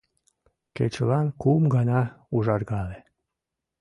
Кечылан 0.75 1.27
кум 1.41 1.63
гана 1.75 2.01
ужаргале; 2.35 2.99